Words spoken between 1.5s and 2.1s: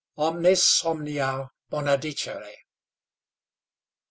BONA